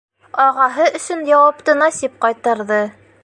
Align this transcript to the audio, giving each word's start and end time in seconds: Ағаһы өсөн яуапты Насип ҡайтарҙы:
Ағаһы 0.43 0.87
өсөн 0.99 1.21
яуапты 1.31 1.77
Насип 1.83 2.17
ҡайтарҙы: 2.25 2.81